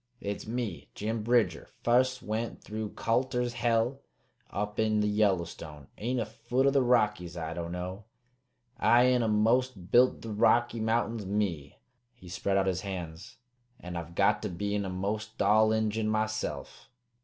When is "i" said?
7.37-7.53, 8.79-9.11